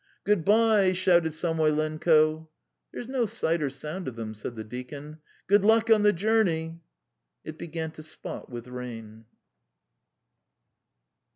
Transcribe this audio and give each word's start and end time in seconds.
"Go 0.23 0.31
o 0.31 0.35
od 0.35 0.45
by 0.45 0.85
e," 0.85 0.93
shouted 0.95 1.31
Samoylenko. 1.31 2.49
"There's 2.91 3.07
no 3.07 3.27
sight 3.27 3.61
or 3.61 3.69
sound 3.69 4.07
of 4.07 4.15
them," 4.15 4.33
said 4.33 4.55
the 4.55 4.63
deacon. 4.63 5.19
"Good 5.45 5.63
luck 5.63 5.91
on 5.91 6.01
the 6.01 6.11
journey!" 6.11 6.79
It 7.43 7.59
began 7.59 7.91
to 7.91 8.01
spot 8.01 8.49
with 8.49 8.67
rain. 8.67 9.25